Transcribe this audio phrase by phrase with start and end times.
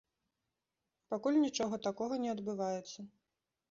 [1.15, 3.11] Пакуль нічога такога не адбываецца.